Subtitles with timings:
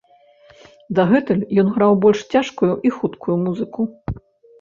[0.99, 3.87] Дагэтуль ён граў больш цяжкую і хуткую музыку.